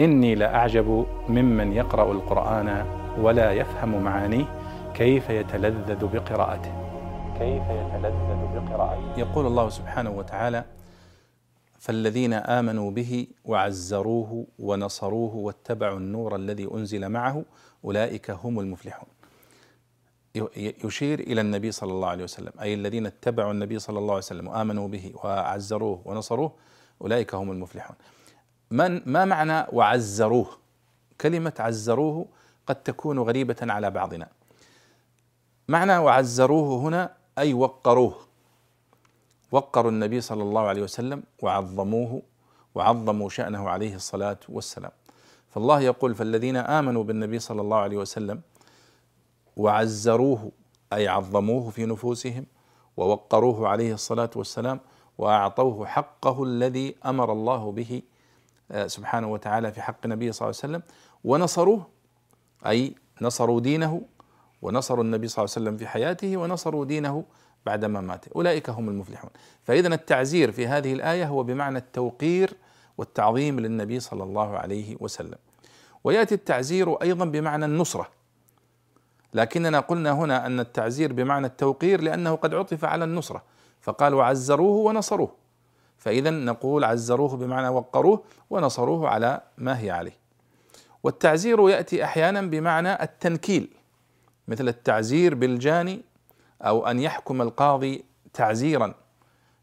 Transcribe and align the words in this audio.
إني 0.00 0.34
لأعجب 0.34 1.06
ممن 1.28 1.72
يقرأ 1.72 2.12
القرآن 2.12 2.86
ولا 3.18 3.52
يفهم 3.52 4.02
معانيه 4.02 4.44
كيف 4.94 5.30
يتلذذ 5.30 6.06
بقراءته. 6.06 6.72
كيف 7.38 7.62
يتلذذ 7.62 8.40
بقراءته. 8.54 9.18
يقول 9.18 9.46
الله 9.46 9.68
سبحانه 9.68 10.10
وتعالى 10.10 10.64
فالذين 11.78 12.32
آمنوا 12.32 12.90
به 12.90 13.26
وعزروه 13.44 14.46
ونصروه 14.58 15.36
واتبعوا 15.36 15.98
النور 15.98 16.36
الذي 16.36 16.68
أنزل 16.74 17.08
معه 17.08 17.44
أولئك 17.84 18.30
هم 18.30 18.60
المفلحون. 18.60 19.08
يشير 20.84 21.20
إلى 21.20 21.40
النبي 21.40 21.72
صلى 21.72 21.92
الله 21.92 22.08
عليه 22.08 22.24
وسلم 22.24 22.52
أي 22.60 22.74
الذين 22.74 23.06
اتبعوا 23.06 23.52
النبي 23.52 23.78
صلى 23.78 23.98
الله 23.98 24.14
عليه 24.14 24.24
وسلم 24.24 24.48
وآمنوا 24.48 24.88
به 24.88 25.12
وعزروه 25.24 26.02
ونصروه 26.04 26.52
أولئك 27.02 27.34
هم 27.34 27.50
المفلحون. 27.50 27.96
من 28.70 29.02
ما 29.06 29.24
معنى 29.24 29.66
وعزروه؟ 29.72 30.46
كلمة 31.20 31.52
عزروه 31.58 32.26
قد 32.66 32.82
تكون 32.82 33.18
غريبة 33.18 33.56
على 33.62 33.90
بعضنا. 33.90 34.28
معنى 35.68 35.98
وعزروه 35.98 36.80
هنا 36.80 37.14
أي 37.38 37.54
وقروه. 37.54 38.16
وقروا 39.52 39.90
النبي 39.90 40.20
صلى 40.20 40.42
الله 40.42 40.60
عليه 40.60 40.82
وسلم 40.82 41.22
وعظموه 41.42 42.22
وعظموا 42.74 43.28
شأنه 43.28 43.68
عليه 43.68 43.94
الصلاة 43.94 44.38
والسلام. 44.48 44.92
فالله 45.50 45.80
يقول 45.80 46.14
فالذين 46.14 46.56
آمنوا 46.56 47.04
بالنبي 47.04 47.38
صلى 47.38 47.60
الله 47.60 47.76
عليه 47.76 47.96
وسلم 47.96 48.40
وعزروه 49.56 50.52
أي 50.92 51.08
عظموه 51.08 51.70
في 51.70 51.86
نفوسهم 51.86 52.46
ووقروه 52.96 53.68
عليه 53.68 53.94
الصلاة 53.94 54.30
والسلام 54.36 54.80
وأعطوه 55.18 55.86
حقه 55.86 56.44
الذي 56.44 56.96
أمر 57.06 57.32
الله 57.32 57.72
به 57.72 58.02
سبحانه 58.86 59.32
وتعالى 59.32 59.72
في 59.72 59.82
حق 59.82 59.96
النبي 60.04 60.32
صلى 60.32 60.48
الله 60.48 60.60
عليه 60.62 60.74
وسلم. 60.74 60.82
ونصروه 61.24 61.86
أي 62.66 62.94
نصروا 63.22 63.60
دينه 63.60 64.02
ونصروا 64.62 65.04
النبي 65.04 65.28
صلى 65.28 65.44
الله 65.44 65.54
عليه 65.56 65.66
وسلم 65.66 65.76
في 65.76 65.86
حياته 65.86 66.36
ونصروا 66.36 66.84
دينه 66.84 67.24
بعدما 67.66 68.00
مات. 68.00 68.28
أولئك 68.28 68.70
هم 68.70 68.88
المفلحون. 68.88 69.30
فإذا 69.62 69.94
التعزير 69.94 70.52
في 70.52 70.66
هذه 70.66 70.92
الآية 70.92 71.26
هو 71.26 71.42
بمعنى 71.42 71.78
التوقير 71.78 72.54
والتعظيم 72.98 73.60
للنبي 73.60 74.00
صلى 74.00 74.22
الله 74.22 74.58
عليه 74.58 74.96
وسلم. 75.00 75.38
ويأتي 76.04 76.34
التعزير 76.34 77.02
أيضا 77.02 77.24
بمعنى 77.24 77.64
النصرة. 77.64 78.08
لكننا 79.34 79.80
قلنا 79.80 80.12
هنا 80.12 80.46
أن 80.46 80.60
التعزير 80.60 81.12
بمعنى 81.12 81.46
التوقير 81.46 82.00
لأنه 82.00 82.34
قد 82.34 82.54
عطف 82.54 82.84
على 82.84 83.04
النصرة. 83.04 83.42
فقال 83.80 84.14
وعزروه 84.14 84.76
ونصروه. 84.76 85.39
فإذا 86.00 86.30
نقول 86.30 86.84
عزروه 86.84 87.36
بمعنى 87.36 87.68
وقروه 87.68 88.22
ونصروه 88.50 89.08
على 89.08 89.40
ما 89.58 89.80
هي 89.80 89.90
عليه. 89.90 90.16
والتعزير 91.02 91.68
يأتي 91.68 92.04
أحيانا 92.04 92.40
بمعنى 92.40 93.02
التنكيل 93.02 93.68
مثل 94.48 94.68
التعزير 94.68 95.34
بالجاني 95.34 96.00
أو 96.62 96.86
أن 96.86 97.00
يحكم 97.00 97.42
القاضي 97.42 98.04
تعزيرا 98.32 98.94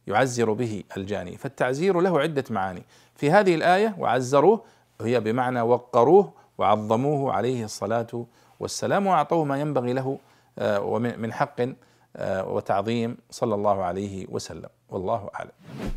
يعزر 0.08 0.54
به 0.54 0.84
الجاني. 0.98 1.38
فالتعزير 1.38 2.02
له 2.02 2.20
عدة 2.20 2.44
معاني. 2.50 2.84
في 3.16 3.32
هذه 3.32 3.56
الآية 3.56 3.96
وعزروه 4.00 4.64
هي 5.02 5.20
بمعنى 5.20 5.62
وقروه 5.62 6.34
وعظموه 6.58 7.34
عليه 7.34 7.64
الصلاة 7.64 8.26
والسلام 8.60 9.08
وأعطوه 9.08 9.44
ما 9.46 9.62
ينبغي 9.62 9.94
له 9.94 10.20
آه، 10.60 10.82
ومن 10.82 11.34
حق 11.34 11.62
آه، 12.16 12.48
وتعظيم 12.48 13.18
صلى 13.30 13.56
الله 13.56 13.84
عليه 13.84 14.28
وسلم. 14.30 14.70
والله 14.90 15.30
أعلم. 15.36 15.97